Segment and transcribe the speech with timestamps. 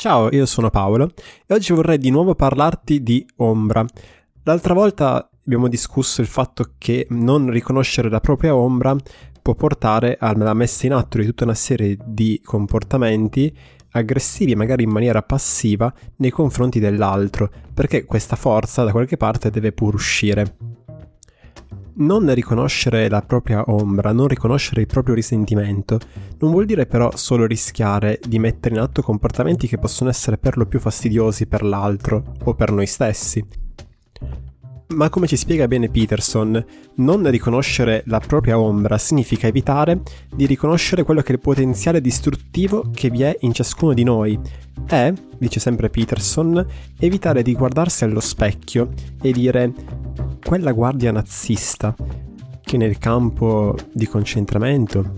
[0.00, 1.10] Ciao, io sono Paolo
[1.44, 3.84] e oggi vorrei di nuovo parlarti di ombra.
[4.44, 8.94] L'altra volta abbiamo discusso il fatto che non riconoscere la propria ombra
[9.42, 13.52] può portare alla messa in atto di tutta una serie di comportamenti
[13.90, 19.72] aggressivi, magari in maniera passiva, nei confronti dell'altro, perché questa forza da qualche parte deve
[19.72, 20.58] pur uscire
[21.98, 25.98] non riconoscere la propria ombra, non riconoscere il proprio risentimento,
[26.38, 30.56] non vuol dire però solo rischiare di mettere in atto comportamenti che possono essere per
[30.56, 33.44] lo più fastidiosi per l'altro o per noi stessi.
[34.90, 40.00] Ma come ci spiega bene Peterson, non riconoscere la propria ombra significa evitare
[40.34, 44.40] di riconoscere quello che è il potenziale distruttivo che vi è in ciascuno di noi
[44.88, 46.64] e, dice sempre Peterson,
[46.98, 48.88] evitare di guardarsi allo specchio
[49.20, 49.74] e dire
[50.44, 51.94] quella guardia nazista
[52.62, 55.14] che nel campo di concentramento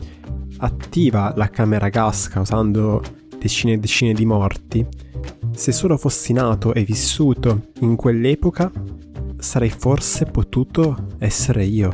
[0.59, 3.03] attiva la camera gas causando
[3.39, 4.87] decine e decine di morti,
[5.53, 8.71] se solo fossi nato e vissuto in quell'epoca
[9.39, 11.93] sarei forse potuto essere io.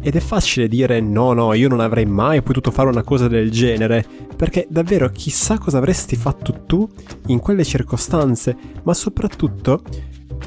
[0.00, 3.50] Ed è facile dire no, no, io non avrei mai potuto fare una cosa del
[3.50, 4.04] genere,
[4.36, 6.88] perché davvero chissà cosa avresti fatto tu
[7.26, 9.82] in quelle circostanze, ma soprattutto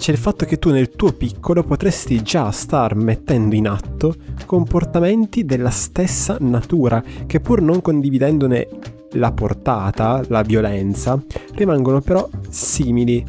[0.02, 4.16] c'è il fatto che tu nel tuo piccolo potresti già star mettendo in atto
[4.48, 8.68] comportamenti della stessa natura, che pur non condividendone
[9.12, 13.24] la portata, la violenza, rimangono però simili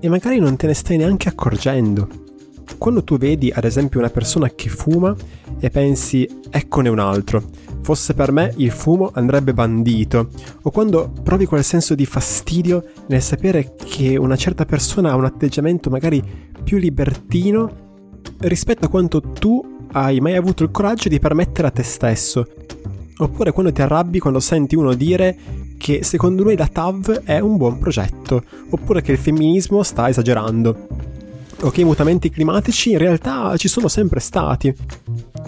[0.00, 2.27] e magari non te ne stai neanche accorgendo.
[2.78, 5.14] Quando tu vedi ad esempio una persona che fuma
[5.58, 7.42] e pensi eccone un altro,
[7.82, 10.28] fosse per me il fumo andrebbe bandito,
[10.62, 15.24] o quando provi quel senso di fastidio nel sapere che una certa persona ha un
[15.24, 16.22] atteggiamento magari
[16.62, 17.86] più libertino
[18.38, 19.60] rispetto a quanto tu
[19.92, 22.46] hai mai avuto il coraggio di permettere a te stesso.
[23.20, 25.36] Oppure quando ti arrabbi quando senti uno dire
[25.76, 31.16] che secondo lui la TAV è un buon progetto, oppure che il femminismo sta esagerando
[31.62, 34.74] o che i mutamenti climatici in realtà ci sono sempre stati.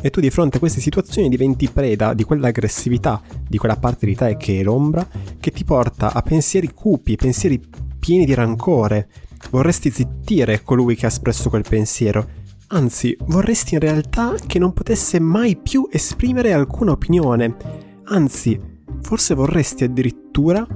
[0.00, 4.15] E tu di fronte a queste situazioni diventi preda di quell'aggressività, di quella parte di
[4.15, 5.06] te che è l'ombra,
[5.38, 7.60] che ti porta a pensieri cupi, pensieri
[7.99, 9.09] pieni di rancore.
[9.50, 12.38] Vorresti zittire colui che ha espresso quel pensiero.
[12.69, 17.56] Anzi, vorresti in realtà che non potesse mai più esprimere alcuna opinione.
[18.04, 18.59] Anzi,
[19.03, 20.66] forse vorresti addirittura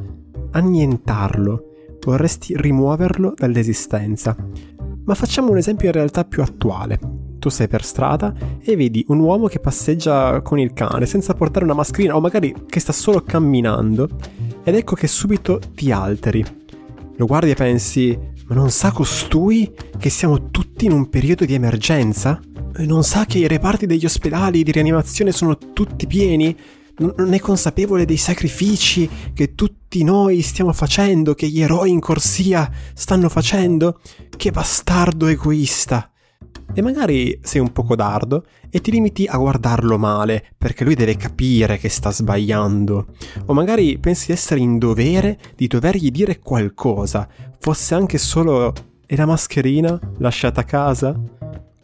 [0.52, 1.70] annientarlo.
[2.04, 4.36] Vorresti rimuoverlo dall'esistenza.
[5.04, 6.98] Ma facciamo un esempio in realtà più attuale.
[7.38, 11.66] Tu sei per strada e vedi un uomo che passeggia con il cane senza portare
[11.66, 14.08] una mascherina o magari che sta solo camminando
[14.62, 16.42] ed ecco che subito ti alteri.
[17.16, 21.52] Lo guardi e pensi, ma non sa costui che siamo tutti in un periodo di
[21.52, 22.40] emergenza?
[22.78, 26.56] Non sa che i reparti degli ospedali di rianimazione sono tutti pieni?
[26.98, 32.70] Non è consapevole dei sacrifici che tutti noi stiamo facendo, che gli eroi in corsia
[32.94, 34.00] stanno facendo?
[34.36, 36.08] Che bastardo egoista!
[36.72, 41.16] E magari sei un po' codardo e ti limiti a guardarlo male, perché lui deve
[41.16, 43.06] capire che sta sbagliando.
[43.46, 47.28] O magari pensi di essere in dovere di dovergli dire qualcosa,
[47.58, 48.72] fosse anche solo
[49.06, 51.14] e la mascherina lasciata a casa?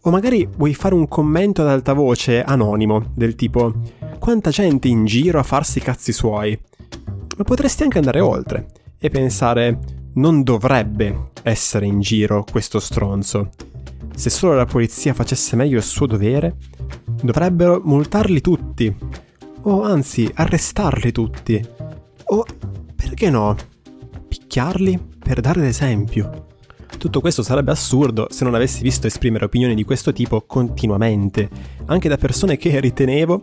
[0.03, 3.75] O magari vuoi fare un commento ad alta voce anonimo, del tipo
[4.21, 6.57] quanta gente in giro a farsi i cazzi suoi.
[7.37, 8.67] Ma potresti anche andare oltre
[8.99, 9.79] e pensare
[10.15, 13.51] non dovrebbe essere in giro questo stronzo.
[14.15, 16.57] Se solo la polizia facesse meglio il suo dovere,
[17.23, 18.95] dovrebbero multarli tutti.
[19.63, 21.67] O anzi, arrestarli tutti.
[22.25, 22.45] O,
[22.95, 23.57] perché no,
[24.29, 26.49] picchiarli per dare l'esempio.
[26.99, 31.49] Tutto questo sarebbe assurdo se non avessi visto esprimere opinioni di questo tipo continuamente,
[31.87, 33.43] anche da persone che ritenevo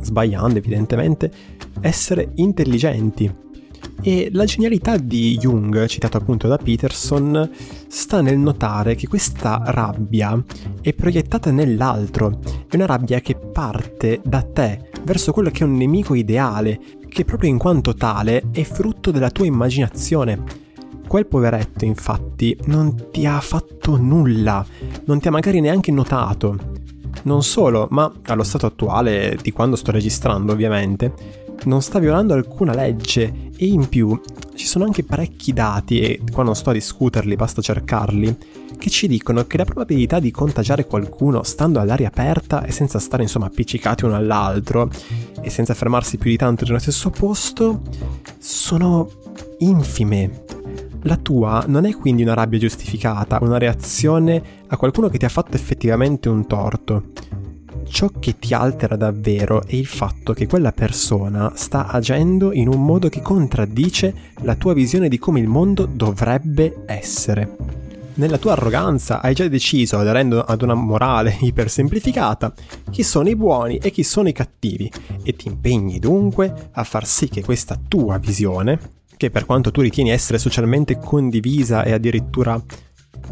[0.00, 1.30] sbagliando evidentemente,
[1.80, 3.48] essere intelligenti.
[4.02, 7.50] E la genialità di Jung, citato appunto da Peterson,
[7.86, 10.42] sta nel notare che questa rabbia
[10.80, 15.76] è proiettata nell'altro, è una rabbia che parte da te verso quello che è un
[15.76, 20.68] nemico ideale, che proprio in quanto tale è frutto della tua immaginazione.
[21.06, 24.64] Quel poveretto, infatti, non ti ha fatto nulla,
[25.06, 26.69] non ti ha magari neanche notato,
[27.22, 31.12] non solo, ma allo stato attuale, di quando sto registrando ovviamente,
[31.64, 34.18] non sta violando alcuna legge e in più
[34.54, 38.36] ci sono anche parecchi dati, e qua non sto a discuterli, basta cercarli,
[38.78, 43.22] che ci dicono che la probabilità di contagiare qualcuno stando all'aria aperta e senza stare
[43.22, 44.90] insomma appiccicati uno all'altro
[45.42, 47.82] e senza fermarsi più di tanto nello stesso posto
[48.38, 49.10] sono
[49.58, 50.59] infime.
[51.04, 55.30] La tua non è quindi una rabbia giustificata, una reazione a qualcuno che ti ha
[55.30, 57.04] fatto effettivamente un torto.
[57.90, 62.84] ciò che ti altera davvero è il fatto che quella persona sta agendo in un
[62.84, 67.56] modo che contraddice la tua visione di come il mondo dovrebbe essere.
[68.14, 72.52] Nella tua arroganza hai già deciso, aderendo ad una morale ipersemplificata,
[72.90, 74.90] chi sono i buoni e chi sono i cattivi
[75.22, 78.78] e ti impegni dunque a far sì che questa tua visione,
[79.20, 82.58] che per quanto tu ritieni essere socialmente condivisa e addirittura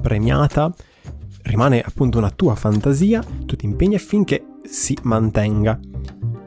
[0.02, 0.70] premiata,
[1.44, 5.81] rimane appunto una tua fantasia, tu ti impegni affinché si mantenga.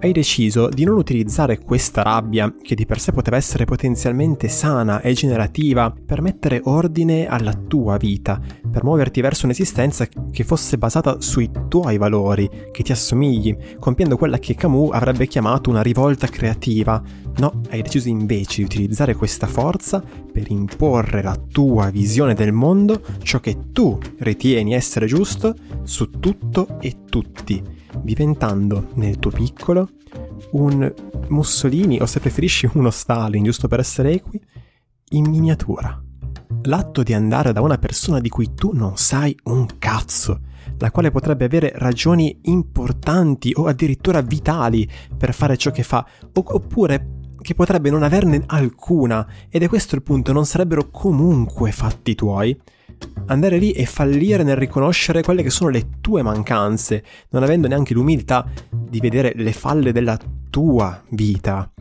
[0.04, 5.00] Hai deciso di non utilizzare questa rabbia, che di per sé poteva essere potenzialmente sana
[5.00, 11.22] e generativa, per mettere ordine alla tua vita, per muoverti verso un'esistenza che fosse basata
[11.22, 17.00] sui tuoi valori, che ti assomigli, compiendo quella che Camus avrebbe chiamato una rivolta creativa.
[17.38, 23.04] No, hai deciso invece di utilizzare questa forza per imporre la tua visione del mondo,
[23.22, 25.54] ciò che tu ritieni essere giusto,
[25.84, 29.90] su tutto e tutti diventando nel tuo piccolo
[30.52, 30.94] un
[31.30, 34.42] Mussolini o se preferisci uno Stalin, giusto per essere equi,
[35.10, 36.02] in miniatura.
[36.64, 40.42] L'atto di andare da una persona di cui tu non sai un cazzo,
[40.78, 47.20] la quale potrebbe avere ragioni importanti o addirittura vitali per fare ciò che fa, oppure
[47.42, 52.60] che potrebbe non averne alcuna, ed è questo il punto, non sarebbero comunque fatti tuoi,
[53.28, 57.94] andare lì e fallire nel riconoscere quelle che sono le tue mancanze, non avendo neanche
[57.94, 60.20] l'umiltà di vedere le falle della
[60.50, 61.72] tua vita,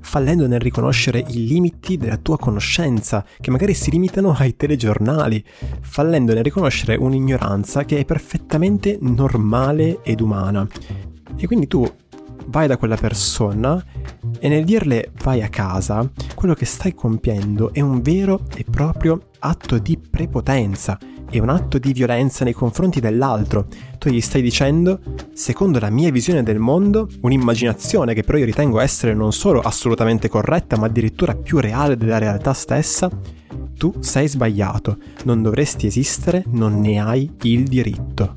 [0.00, 5.44] fallendo nel riconoscere i limiti della tua conoscenza, che magari si limitano ai telegiornali,
[5.80, 10.66] fallendo nel riconoscere un'ignoranza che è perfettamente normale ed umana.
[11.36, 11.86] E quindi tu
[12.46, 13.82] vai da quella persona
[14.38, 19.20] e nel dirle vai a casa, quello che stai compiendo è un vero e proprio
[19.44, 20.98] atto di prepotenza,
[21.28, 23.66] è un atto di violenza nei confronti dell'altro.
[23.98, 25.00] Tu gli stai dicendo,
[25.34, 30.28] secondo la mia visione del mondo, un'immaginazione che però io ritengo essere non solo assolutamente
[30.28, 33.10] corretta, ma addirittura più reale della realtà stessa,
[33.76, 38.34] tu sei sbagliato, non dovresti esistere, non ne hai il diritto.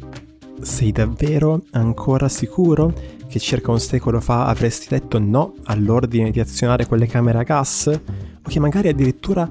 [0.59, 2.91] Sei davvero ancora sicuro
[3.27, 7.87] che circa un secolo fa avresti detto no all'ordine di azionare quelle camere a gas?
[7.87, 9.47] O che magari addirittura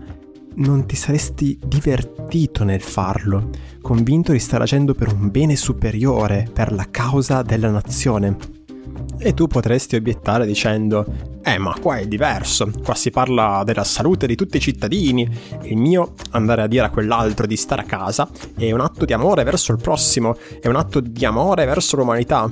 [0.56, 3.50] non ti saresti divertito nel farlo,
[3.82, 8.36] convinto di stare agendo per un bene superiore, per la causa della nazione.
[9.18, 11.04] E tu potresti obiettare dicendo,
[11.42, 15.28] eh ma qua è diverso, qua si parla della salute di tutti i cittadini,
[15.62, 19.12] il mio andare a dire a quell'altro di stare a casa è un atto di
[19.12, 22.50] amore verso il prossimo, è un atto di amore verso l'umanità.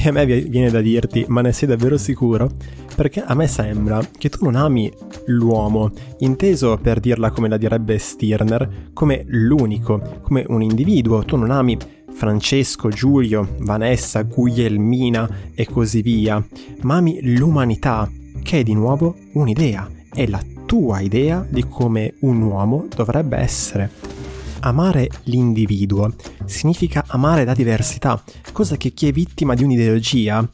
[0.00, 2.48] E a me viene da dirti, ma ne sei davvero sicuro?
[2.94, 4.88] Perché a me sembra che tu non ami
[5.26, 11.24] l'uomo, inteso per dirla come la direbbe Stirner, come l'unico, come un individuo.
[11.24, 11.76] Tu non ami
[12.12, 16.40] Francesco, Giulio, Vanessa, Guglielmina e così via,
[16.82, 18.08] ma ami l'umanità,
[18.44, 24.17] che è di nuovo un'idea, è la tua idea di come un uomo dovrebbe essere.
[24.60, 26.14] Amare l'individuo
[26.44, 28.20] significa amare la diversità,
[28.52, 30.48] cosa che chi è vittima di un'ideologia,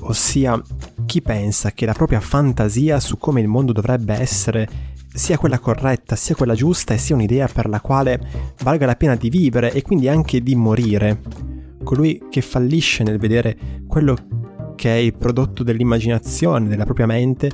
[0.00, 0.60] ossia
[1.04, 4.68] chi pensa che la propria fantasia su come il mondo dovrebbe essere
[5.12, 9.16] sia quella corretta, sia quella giusta e sia un'idea per la quale valga la pena
[9.16, 11.20] di vivere e quindi anche di morire.
[11.82, 14.16] Colui che fallisce nel vedere quello
[14.76, 17.50] che è il prodotto dell'immaginazione, della propria mente,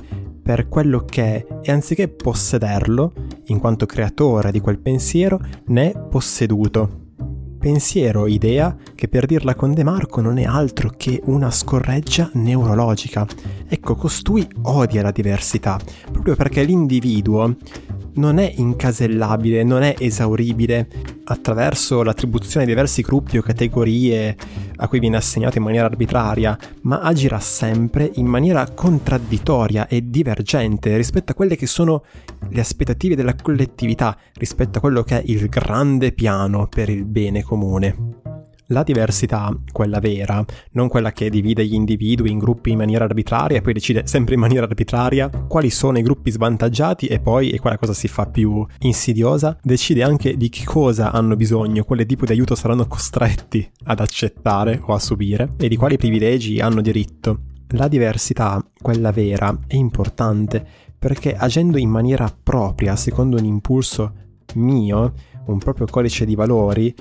[0.47, 3.11] per quello che è e anziché possederlo,
[3.47, 7.07] in quanto creatore di quel pensiero, ne è posseduto.
[7.59, 13.27] Pensiero, idea, che per dirla con De Marco non è altro che una scorreggia neurologica.
[13.67, 15.77] Ecco, costui odia la diversità,
[16.09, 17.53] proprio perché l'individuo
[18.17, 20.87] non è incasellabile, non è esauribile
[21.25, 24.35] attraverso l'attribuzione di diversi gruppi o categorie
[24.75, 30.95] a cui viene assegnato in maniera arbitraria, ma agirà sempre in maniera contraddittoria e divergente
[30.95, 32.03] rispetto a quelle che sono
[32.49, 37.43] le aspettative della collettività, rispetto a quello che è il grande piano per il bene
[37.43, 38.26] comune.
[38.71, 43.57] La diversità, quella vera, non quella che divide gli individui in gruppi in maniera arbitraria
[43.57, 47.59] e poi decide sempre in maniera arbitraria quali sono i gruppi svantaggiati e poi, e
[47.59, 52.25] quella cosa si fa più insidiosa, decide anche di che cosa hanno bisogno, quale tipo
[52.25, 57.39] di aiuto saranno costretti ad accettare o a subire e di quali privilegi hanno diritto.
[57.69, 60.65] La diversità, quella vera, è importante
[60.99, 64.13] perché agendo in maniera propria, secondo un impulso
[64.55, 65.13] mio,
[65.45, 66.93] un proprio codice di valori,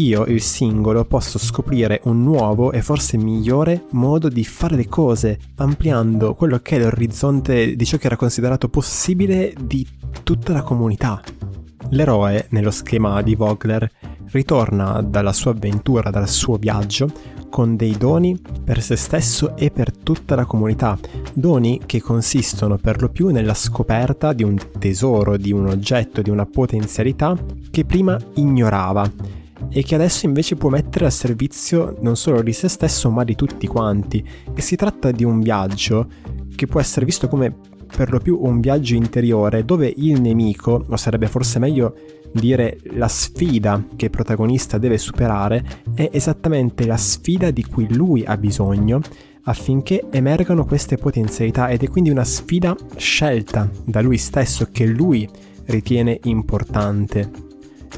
[0.00, 5.38] io, il singolo, posso scoprire un nuovo e forse migliore modo di fare le cose,
[5.56, 9.86] ampliando quello che è l'orizzonte di ciò che era considerato possibile di
[10.22, 11.20] tutta la comunità.
[11.90, 13.90] L'eroe, nello schema di Vogler,
[14.32, 17.10] ritorna dalla sua avventura, dal suo viaggio,
[17.50, 20.96] con dei doni per se stesso e per tutta la comunità,
[21.34, 26.30] doni che consistono per lo più nella scoperta di un tesoro, di un oggetto, di
[26.30, 27.36] una potenzialità
[27.70, 29.38] che prima ignorava
[29.70, 33.34] e che adesso invece può mettere a servizio non solo di se stesso ma di
[33.34, 34.24] tutti quanti.
[34.54, 36.08] E si tratta di un viaggio
[36.54, 37.54] che può essere visto come
[37.86, 41.94] per lo più un viaggio interiore dove il nemico, o sarebbe forse meglio
[42.32, 48.24] dire la sfida che il protagonista deve superare, è esattamente la sfida di cui lui
[48.24, 49.00] ha bisogno
[49.44, 55.28] affinché emergano queste potenzialità ed è quindi una sfida scelta da lui stesso che lui
[55.66, 57.48] ritiene importante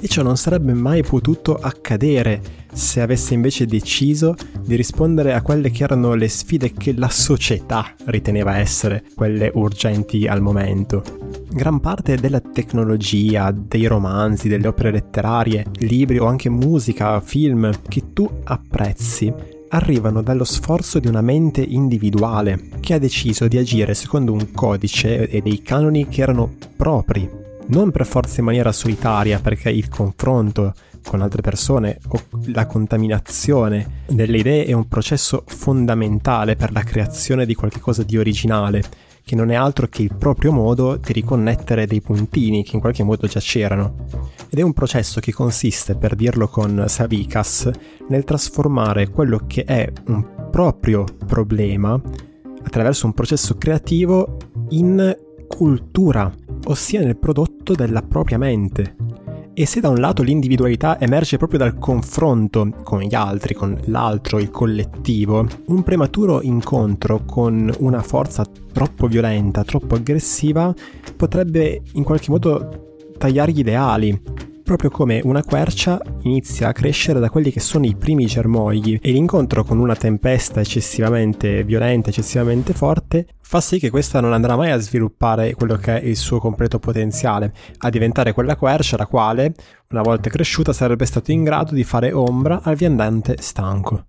[0.01, 5.71] e ciò non sarebbe mai potuto accadere se avesse invece deciso di rispondere a quelle
[5.71, 11.03] che erano le sfide che la società riteneva essere quelle urgenti al momento.
[11.51, 18.13] Gran parte della tecnologia, dei romanzi, delle opere letterarie, libri o anche musica, film che
[18.15, 19.33] tu apprezzi
[19.69, 25.29] arrivano dallo sforzo di una mente individuale che ha deciso di agire secondo un codice
[25.29, 30.75] e dei canoni che erano propri non per forza in maniera solitaria, perché il confronto
[31.05, 37.45] con altre persone o la contaminazione delle idee è un processo fondamentale per la creazione
[37.47, 38.83] di qualcosa di originale,
[39.25, 43.03] che non è altro che il proprio modo di riconnettere dei puntini che in qualche
[43.03, 44.07] modo già c'erano.
[44.49, 47.71] Ed è un processo che consiste, per dirlo con Savikas,
[48.09, 52.01] nel trasformare quello che è un proprio problema
[52.65, 54.37] attraverso un processo creativo
[54.71, 55.17] in
[55.49, 56.33] cultura
[56.67, 58.97] ossia nel prodotto della propria mente.
[59.55, 64.39] E se da un lato l'individualità emerge proprio dal confronto con gli altri, con l'altro,
[64.39, 70.75] il collettivo, un prematuro incontro con una forza troppo violenta, troppo aggressiva,
[71.15, 74.21] potrebbe in qualche modo tagliare gli ideali,
[74.73, 79.13] proprio come una quercia inizia a crescere da quelli che sono i primi germogli e
[79.13, 84.71] l'incontro con una tempesta eccessivamente violenta, eccessivamente forte, fa sì che questa non andrà mai
[84.71, 89.53] a sviluppare quello che è il suo completo potenziale, a diventare quella quercia la quale,
[89.91, 94.07] una volta cresciuta, sarebbe stato in grado di fare ombra al viandante stanco.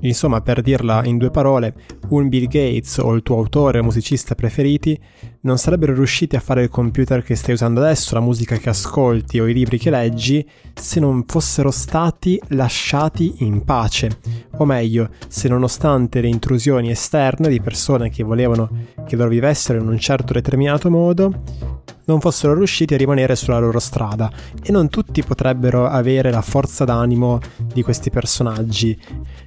[0.00, 1.74] Insomma, per dirla in due parole,
[2.08, 4.98] un Bill Gates o il tuo autore o musicista preferiti
[5.42, 9.40] non sarebbero riusciti a fare il computer che stai usando adesso, la musica che ascolti
[9.40, 14.18] o i libri che leggi, se non fossero stati lasciati in pace.
[14.58, 18.70] O meglio, se nonostante le intrusioni esterne di persone che volevano
[19.06, 21.42] che loro vivessero in un certo determinato modo,
[22.10, 24.30] non fossero riusciti a rimanere sulla loro strada
[24.62, 27.38] e non tutti potrebbero avere la forza d'animo
[27.72, 28.98] di questi personaggi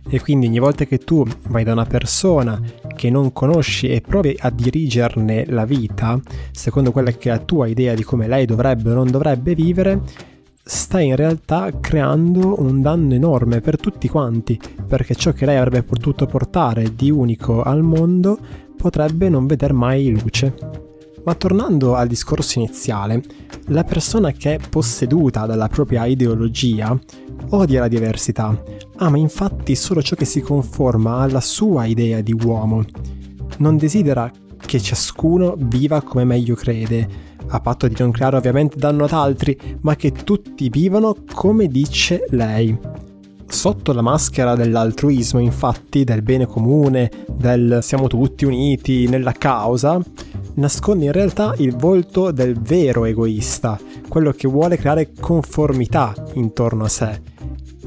[0.10, 2.60] e quindi ogni volta che tu vai da una persona
[2.96, 6.20] che non conosci e provi a dirigerne la vita
[6.52, 10.02] secondo quella che è la tua idea di come lei dovrebbe o non dovrebbe vivere
[10.66, 15.84] stai in realtà creando un danno enorme per tutti quanti, perché ciò che lei avrebbe
[15.84, 18.40] potuto portare di unico al mondo
[18.78, 20.83] potrebbe non veder mai luce.
[21.26, 23.24] Ma tornando al discorso iniziale,
[23.68, 26.98] la persona che è posseduta dalla propria ideologia
[27.50, 28.62] odia la diversità,
[28.98, 32.84] ama infatti solo ciò che si conforma alla sua idea di uomo.
[33.60, 34.30] Non desidera
[34.66, 37.08] che ciascuno viva come meglio crede,
[37.48, 42.26] a patto di non creare ovviamente danno ad altri, ma che tutti vivano come dice
[42.30, 42.78] lei.
[43.54, 50.02] Sotto la maschera dell'altruismo, infatti, del bene comune, del siamo tutti uniti nella causa,
[50.56, 53.80] nasconde in realtà il volto del vero egoista,
[54.10, 57.22] quello che vuole creare conformità intorno a sé.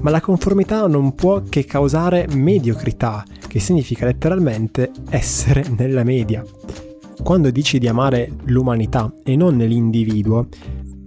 [0.00, 6.42] Ma la conformità non può che causare mediocrità, che significa letteralmente essere nella media.
[7.22, 10.46] Quando dici di amare l'umanità e non l'individuo,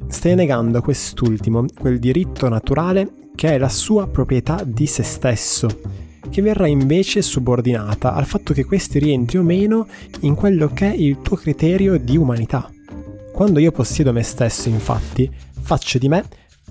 [0.09, 5.69] stai negando a quest'ultimo quel diritto naturale che è la sua proprietà di se stesso
[6.29, 9.87] che verrà invece subordinata al fatto che questi rientri o meno
[10.23, 12.69] in quello che è il tuo criterio di umanità.
[13.31, 16.25] Quando io possiedo me stesso, infatti, faccio di me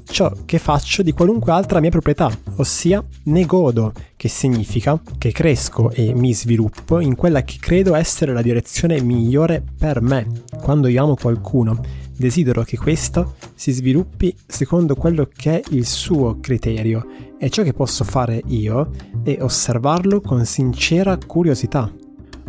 [0.05, 5.91] ciò che faccio di qualunque altra mia proprietà, ossia ne godo, che significa che cresco
[5.91, 10.27] e mi sviluppo in quella che credo essere la direzione migliore per me.
[10.61, 11.81] Quando io amo qualcuno,
[12.19, 17.07] desidero che questo si sviluppi secondo quello che è il suo criterio
[17.39, 18.91] e ciò che posso fare io
[19.23, 21.91] è osservarlo con sincera curiosità.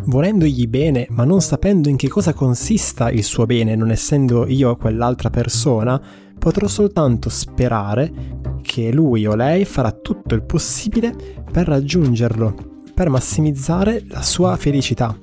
[0.06, 4.76] Volendogli bene, ma non sapendo in che cosa consista il suo bene, non essendo io
[4.76, 6.02] quell'altra persona,
[6.40, 8.12] potrò soltanto sperare
[8.62, 11.14] che lui o lei farà tutto il possibile
[11.52, 15.16] per raggiungerlo, per massimizzare la sua felicità.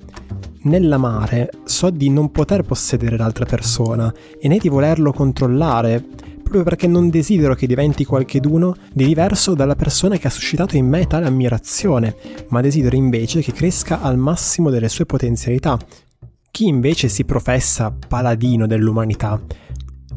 [0.67, 6.05] Nell'amare so di non poter possedere l'altra persona e né di volerlo controllare
[6.43, 10.89] proprio perché non desidero che diventi qualcheduno di diverso dalla persona che ha suscitato in
[10.89, 12.17] me tale ammirazione,
[12.49, 15.79] ma desidero invece che cresca al massimo delle sue potenzialità.
[16.51, 19.41] Chi invece si professa paladino dell'umanità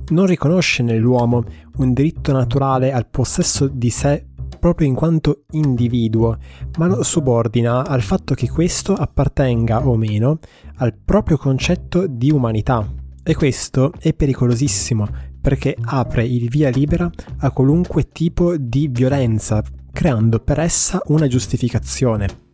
[0.09, 1.43] non riconosce nell'uomo
[1.77, 4.28] un diritto naturale al possesso di sé
[4.59, 6.37] proprio in quanto individuo,
[6.77, 10.39] ma lo subordina al fatto che questo appartenga o meno
[10.75, 12.87] al proprio concetto di umanità.
[13.23, 15.07] E questo è pericolosissimo
[15.41, 22.47] perché apre il via libera a qualunque tipo di violenza, creando per essa una giustificazione.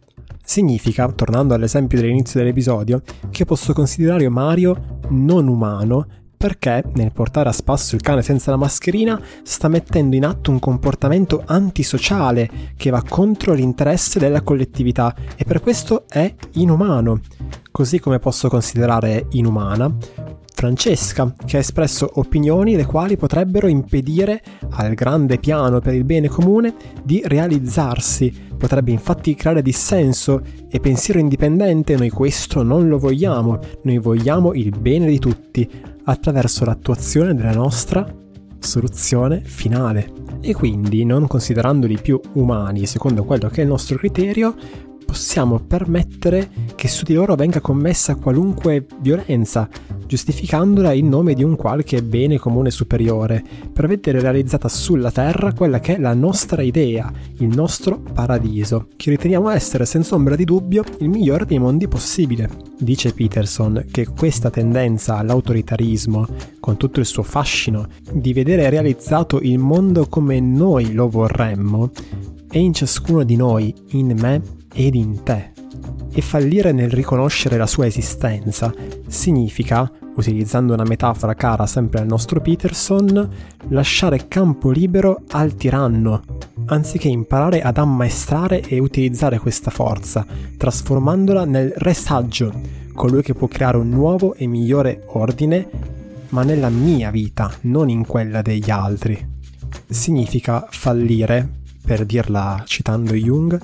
[0.43, 6.05] Significa, tornando all'esempio dell'inizio dell'episodio, che posso considerare Mario non umano
[6.35, 10.59] perché nel portare a spasso il cane senza la mascherina sta mettendo in atto un
[10.59, 17.19] comportamento antisociale che va contro l'interesse della collettività e per questo è inumano.
[17.71, 19.93] Così come posso considerare inumana
[20.55, 26.29] Francesca, che ha espresso opinioni le quali potrebbero impedire al grande piano per il bene
[26.29, 28.33] comune di realizzarsi.
[28.57, 34.69] Potrebbe infatti creare dissenso e pensiero indipendente, noi questo non lo vogliamo, noi vogliamo il
[34.79, 35.69] bene di tutti
[36.05, 38.09] attraverso l'attuazione della nostra
[38.57, 40.11] soluzione finale.
[40.39, 44.55] E quindi, non considerandoli più umani secondo quello che è il nostro criterio,
[45.05, 49.69] possiamo permettere che su di loro venga commessa qualunque violenza,
[50.07, 55.79] giustificandola in nome di un qualche bene comune superiore, per vedere realizzata sulla Terra quella
[55.79, 60.83] che è la nostra idea, il nostro paradiso, che riteniamo essere senza ombra di dubbio
[60.99, 62.49] il migliore dei mondi possibile.
[62.77, 66.27] Dice Peterson che questa tendenza all'autoritarismo,
[66.59, 71.91] con tutto il suo fascino, di vedere realizzato il mondo come noi lo vorremmo,
[72.49, 75.53] è in ciascuno di noi, in me ed in te.
[76.11, 78.73] E fallire nel riconoscere la sua esistenza
[79.07, 83.29] significa, utilizzando una metafora cara sempre al nostro Peterson,
[83.69, 86.21] lasciare campo libero al tiranno,
[86.67, 90.25] anziché imparare ad ammaestrare e utilizzare questa forza,
[90.57, 92.53] trasformandola nel re saggio,
[92.93, 95.67] colui che può creare un nuovo e migliore ordine,
[96.29, 99.33] ma nella mia vita, non in quella degli altri.
[99.87, 101.47] Significa fallire,
[101.85, 103.59] per dirla citando Jung,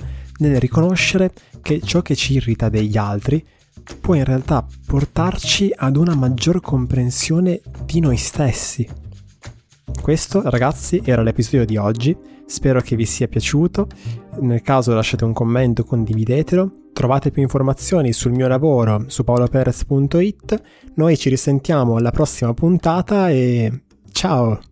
[0.48, 3.44] nel riconoscere che ciò che ci irrita degli altri
[4.00, 8.88] può in realtà portarci ad una maggior comprensione di noi stessi.
[10.00, 12.16] Questo, ragazzi, era l'episodio di oggi.
[12.46, 13.88] Spero che vi sia piaciuto.
[14.40, 16.90] Nel caso lasciate un commento, condividetelo.
[16.92, 20.62] Trovate più informazioni sul mio lavoro su paoloperez.it.
[20.94, 24.71] Noi ci risentiamo alla prossima puntata e ciao!